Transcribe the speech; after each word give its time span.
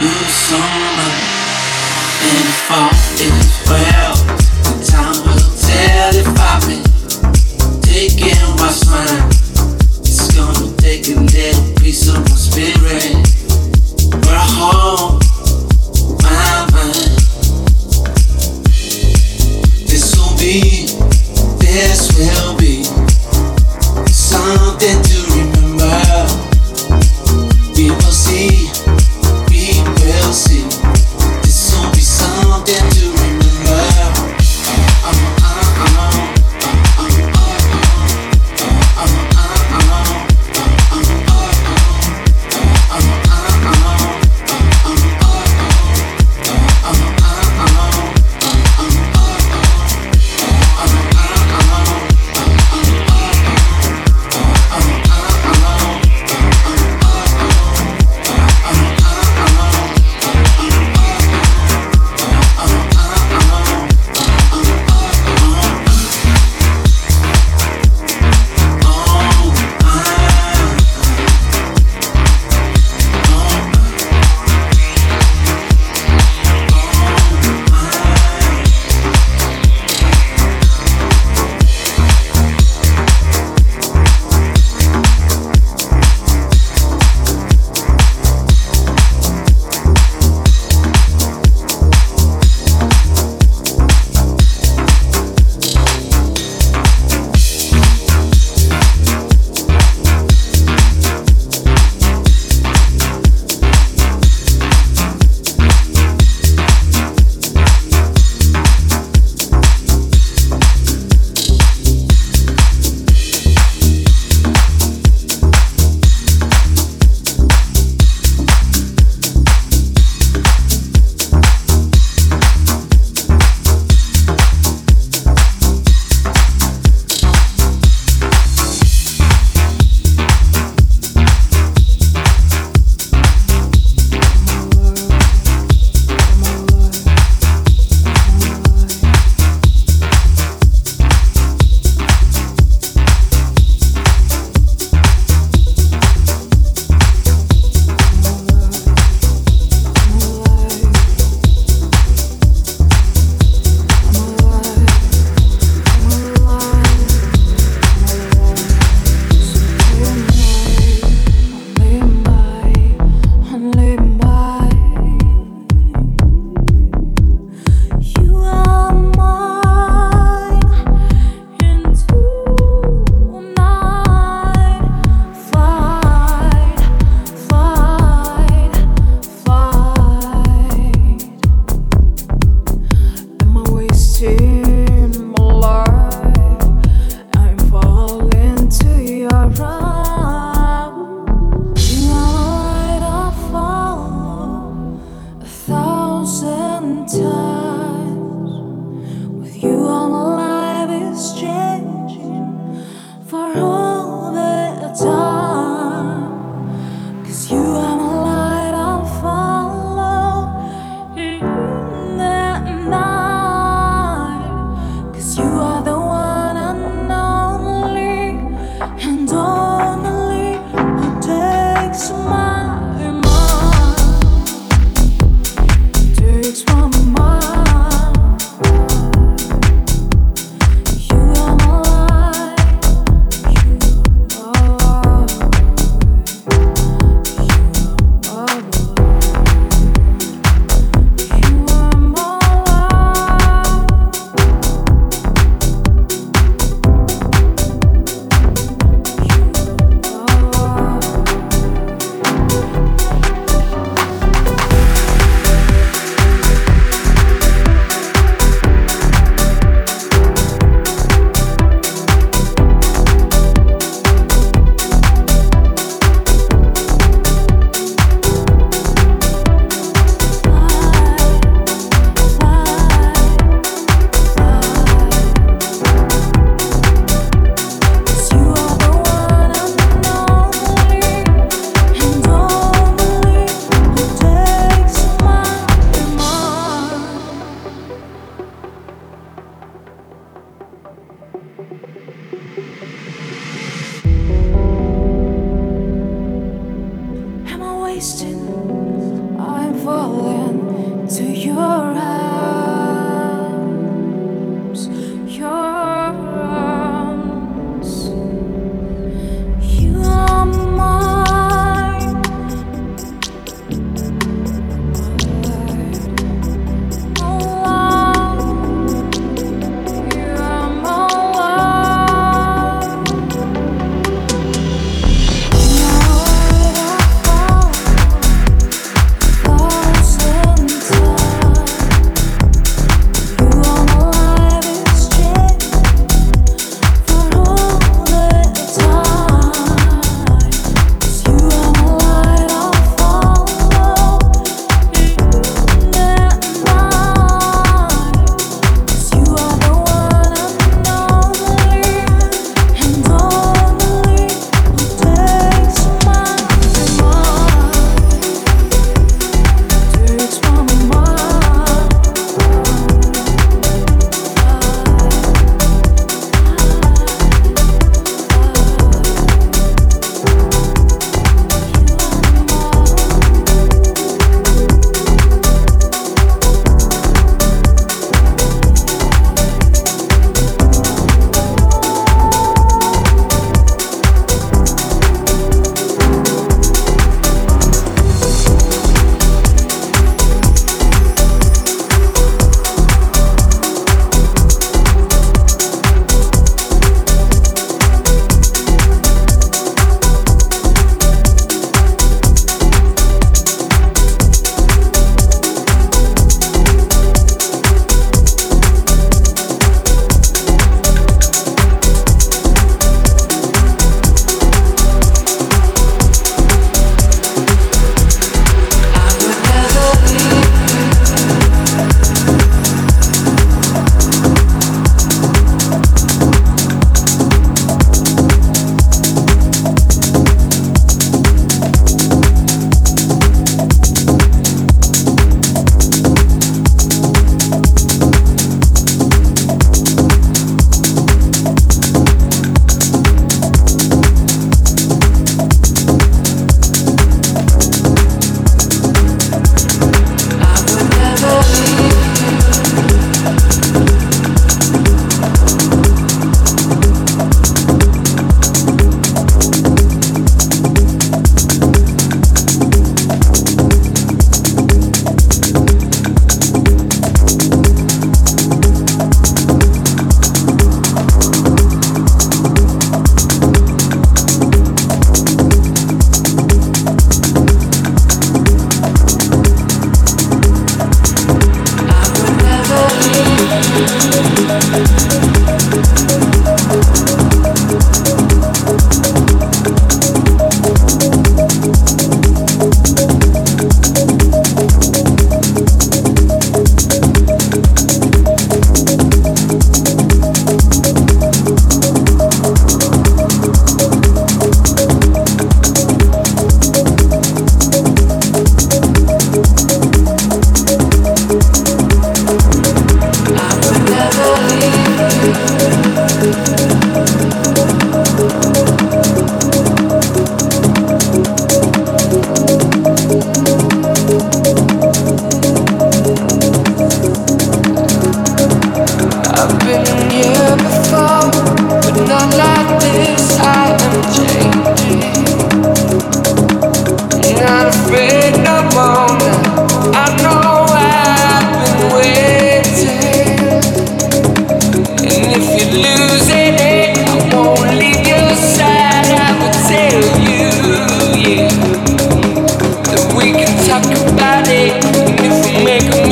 in 0.00 0.28
summer 0.28 1.10
and 2.22 2.48
fall 2.66 2.90
is 3.18 3.62
well. 3.66 4.14
Time 4.86 5.18
will 5.26 5.50
tell 5.58 6.14
if 6.14 6.28
I've 6.38 6.62
been 6.66 6.84
taking. 7.82 8.28
It's 10.00 10.34
gonna 10.36 10.76
take 10.76 11.08
a 11.08 11.18
little 11.18 11.74
piece 11.82 12.08
of 12.08 12.20
my 12.20 12.36
spirit. 12.36 13.16
We're 14.24 14.38
home. 14.38 15.27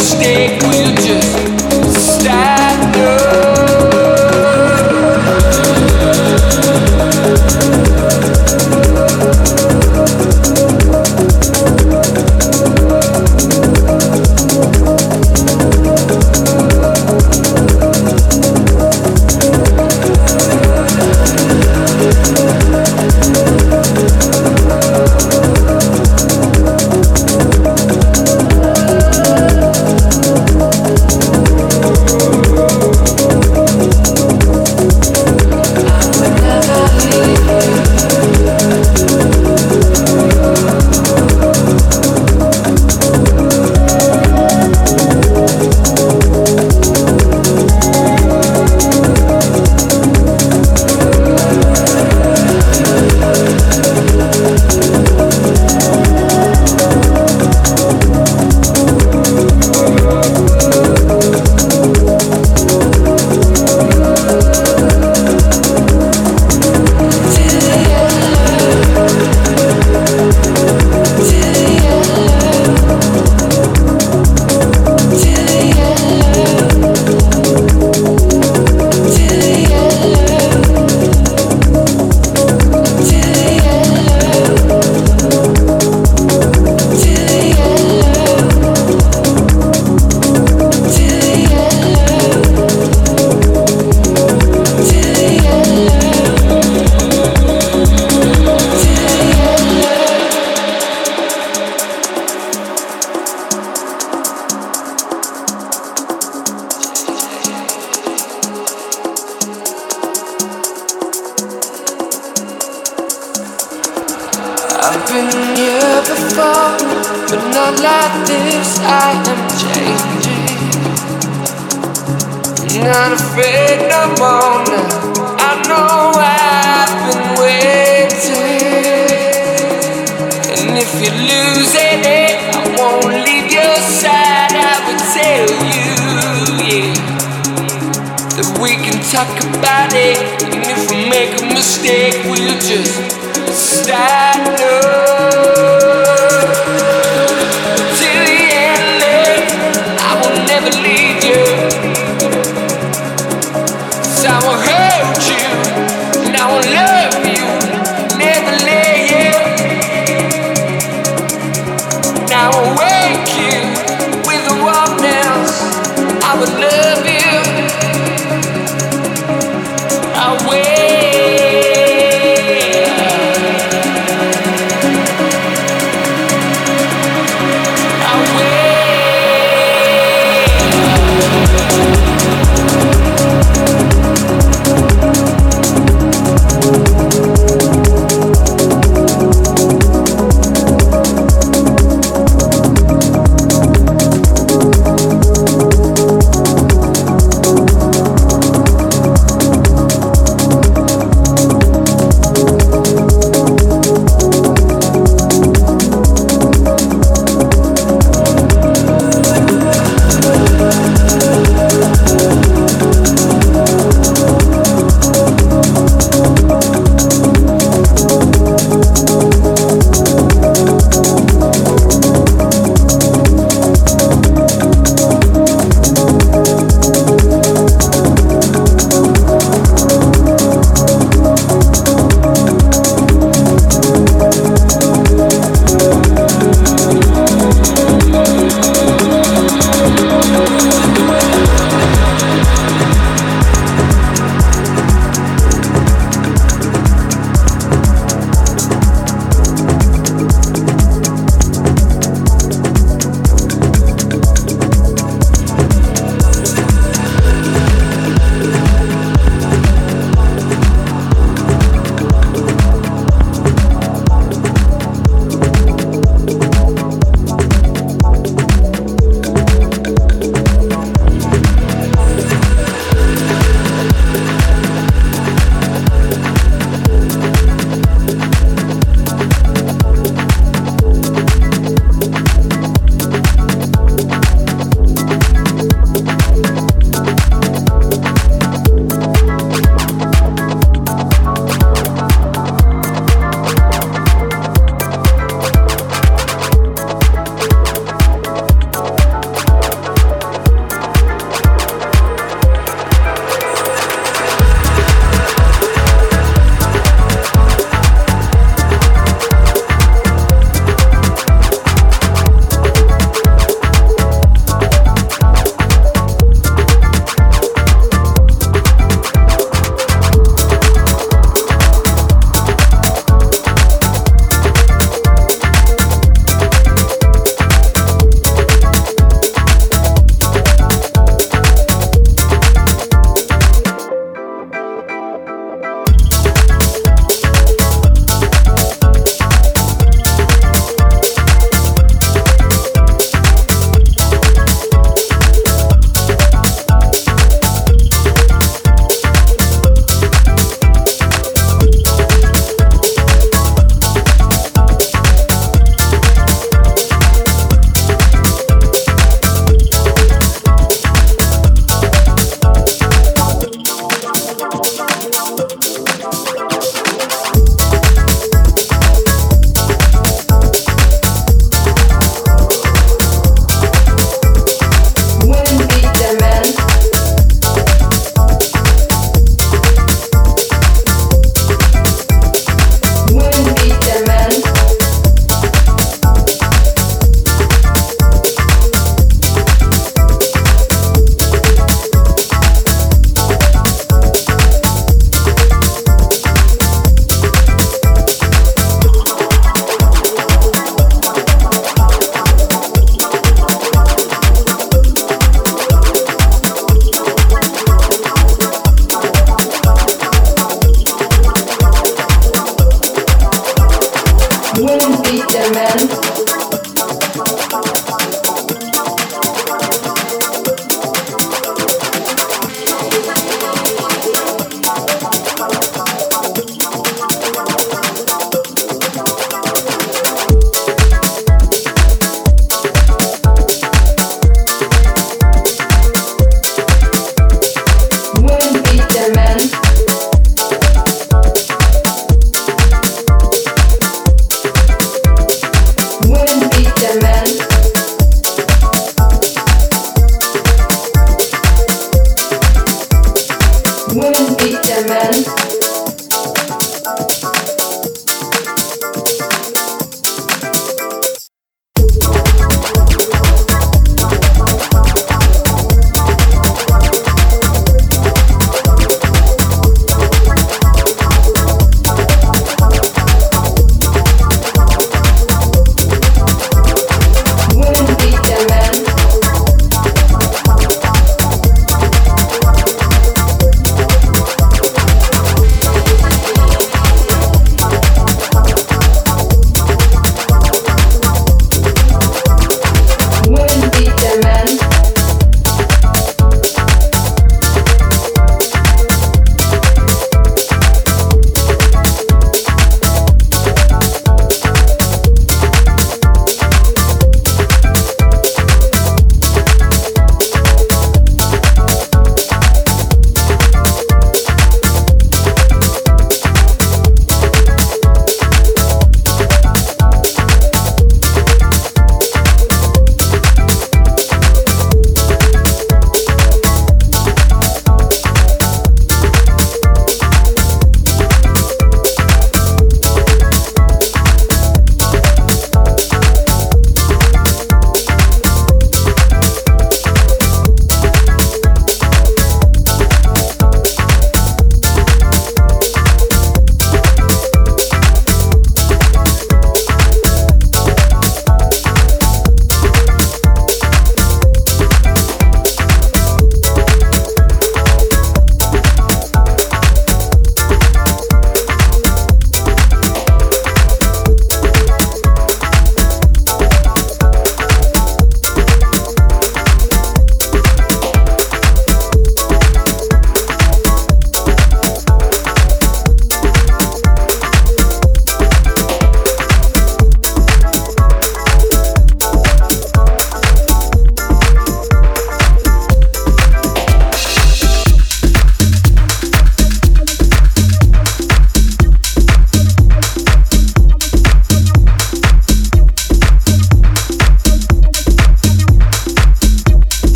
mistake. 0.00 0.49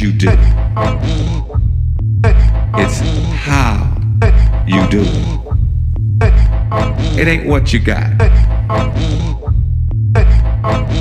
You 0.00 0.12
do. 0.12 0.28
It's 2.74 3.00
how 3.34 3.96
you 4.66 4.86
do 4.88 5.02
it. 5.02 6.28
It 7.18 7.28
ain't 7.28 7.46
what 7.46 7.72
you 7.72 7.80
got. 7.80 8.10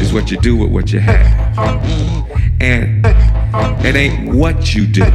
It's 0.02 0.12
what 0.12 0.32
you 0.32 0.38
do 0.42 0.58
with 0.58 0.72
what 0.72 0.92
you 0.92 1.00
have. 1.00 1.58
And 2.60 3.06
it 3.86 3.96
ain't 3.96 4.36
what 4.36 4.76
you 4.76 4.86
do. 4.86 5.06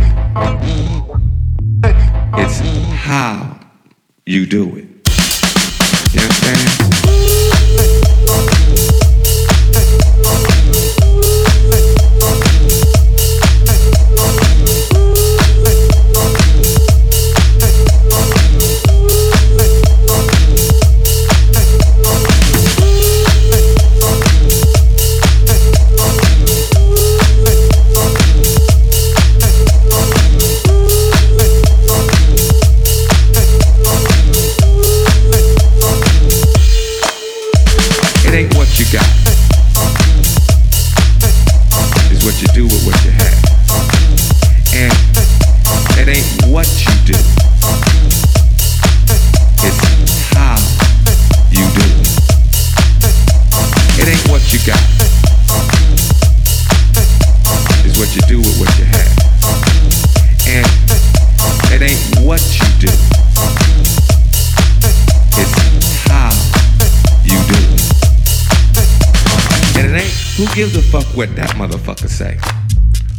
Who 70.36 70.46
gives 70.54 70.76
a 70.76 70.82
fuck 70.82 71.06
what 71.16 71.34
that 71.36 71.50
motherfucker 71.50 72.08
say. 72.08 72.36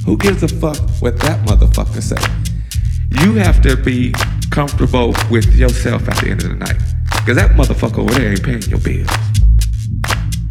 Who 0.05 0.17
gives 0.17 0.43
a 0.43 0.49
fuck 0.49 0.77
what 0.99 1.17
that 1.19 1.45
motherfucker 1.47 2.01
say? 2.01 2.21
You 3.23 3.35
have 3.35 3.61
to 3.61 3.77
be 3.77 4.13
comfortable 4.51 5.15
with 5.31 5.55
yourself 5.55 6.09
at 6.09 6.17
the 6.17 6.31
end 6.31 6.43
of 6.43 6.49
the 6.49 6.55
night. 6.55 6.77
Cause 7.25 7.37
that 7.37 7.51
motherfucker 7.51 7.99
over 7.99 8.13
there 8.13 8.31
ain't 8.31 8.43
paying 8.43 8.61
your 8.63 8.79
bills. 8.79 9.09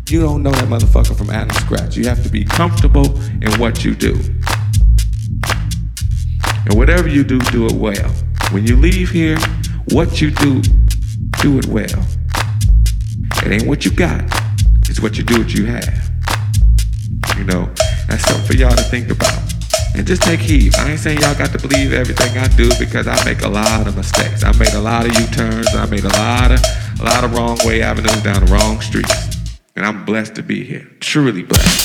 You 0.08 0.22
don't 0.22 0.42
know 0.42 0.52
that 0.52 0.64
motherfucker 0.64 1.16
from 1.16 1.28
Adam 1.28 1.54
Scratch. 1.56 1.96
You 1.96 2.06
have 2.06 2.22
to 2.22 2.30
be 2.30 2.44
comfortable 2.44 3.20
in 3.42 3.52
what 3.60 3.84
you 3.84 3.94
do. 3.94 4.14
And 6.64 6.78
whatever 6.78 7.08
you 7.08 7.24
do, 7.24 7.40
do 7.40 7.66
it 7.66 7.72
well. 7.72 8.10
When 8.52 8.66
you 8.66 8.76
leave 8.76 9.10
here, 9.10 9.38
what 9.90 10.22
you 10.22 10.30
do, 10.30 10.62
do 11.42 11.58
it 11.58 11.66
well. 11.66 12.06
It 13.44 13.52
ain't 13.52 13.66
what 13.66 13.84
you 13.84 13.90
got, 13.90 14.24
it's 14.88 15.00
what 15.00 15.18
you 15.18 15.24
do, 15.24 15.40
what 15.40 15.52
you 15.52 15.66
have. 15.66 16.13
You 17.36 17.44
know, 17.44 17.68
that's 18.08 18.24
something 18.28 18.46
for 18.46 18.54
y'all 18.54 18.76
to 18.76 18.82
think 18.84 19.10
about. 19.10 19.38
And 19.96 20.06
just 20.06 20.22
take 20.22 20.40
heed. 20.40 20.74
I 20.76 20.90
ain't 20.90 21.00
saying 21.00 21.20
y'all 21.20 21.34
got 21.34 21.52
to 21.52 21.58
believe 21.58 21.92
everything 21.92 22.36
I 22.36 22.48
do 22.48 22.68
because 22.78 23.06
I 23.06 23.22
make 23.24 23.42
a 23.42 23.48
lot 23.48 23.86
of 23.86 23.96
mistakes. 23.96 24.42
I 24.42 24.52
made 24.58 24.74
a 24.74 24.80
lot 24.80 25.06
of 25.06 25.18
U-turns. 25.18 25.74
I 25.74 25.86
made 25.86 26.04
a 26.04 26.08
lot 26.08 26.50
of 26.50 26.60
a 27.00 27.04
lot 27.04 27.24
of 27.24 27.32
wrong 27.34 27.58
way 27.64 27.82
avenues 27.82 28.22
down 28.22 28.44
the 28.44 28.52
wrong 28.52 28.80
streets. 28.80 29.36
And 29.76 29.84
I'm 29.84 30.04
blessed 30.04 30.36
to 30.36 30.42
be 30.42 30.64
here. 30.64 30.88
Truly 31.00 31.42
blessed. 31.42 31.83